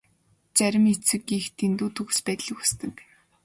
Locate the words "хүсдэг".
2.59-2.93